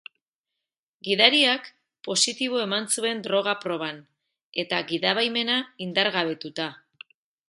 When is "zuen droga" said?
2.95-3.53